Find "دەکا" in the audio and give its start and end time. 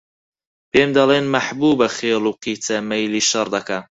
3.55-3.79